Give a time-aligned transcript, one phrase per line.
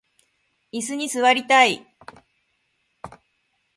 [0.71, 1.85] いすに座りたい